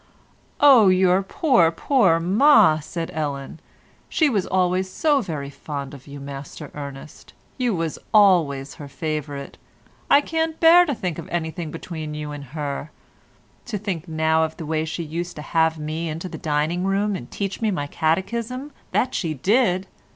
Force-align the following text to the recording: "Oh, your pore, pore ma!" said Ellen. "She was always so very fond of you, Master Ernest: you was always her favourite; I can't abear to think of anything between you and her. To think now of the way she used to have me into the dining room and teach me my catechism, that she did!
"Oh, 0.59 0.87
your 0.87 1.21
pore, 1.21 1.71
pore 1.71 2.19
ma!" 2.19 2.79
said 2.79 3.11
Ellen. 3.13 3.59
"She 4.09 4.31
was 4.31 4.47
always 4.47 4.89
so 4.89 5.21
very 5.21 5.51
fond 5.51 5.93
of 5.93 6.07
you, 6.07 6.19
Master 6.19 6.71
Ernest: 6.73 7.33
you 7.59 7.75
was 7.75 7.99
always 8.11 8.73
her 8.81 8.87
favourite; 8.87 9.59
I 10.09 10.19
can't 10.21 10.55
abear 10.55 10.87
to 10.87 10.95
think 10.95 11.19
of 11.19 11.29
anything 11.29 11.69
between 11.69 12.15
you 12.15 12.31
and 12.31 12.45
her. 12.45 12.89
To 13.67 13.77
think 13.77 14.07
now 14.07 14.43
of 14.43 14.57
the 14.57 14.65
way 14.65 14.85
she 14.85 15.03
used 15.03 15.35
to 15.35 15.43
have 15.43 15.77
me 15.77 16.09
into 16.09 16.27
the 16.27 16.39
dining 16.39 16.83
room 16.83 17.15
and 17.15 17.29
teach 17.29 17.61
me 17.61 17.69
my 17.69 17.85
catechism, 17.85 18.71
that 18.93 19.13
she 19.13 19.35
did! 19.35 19.85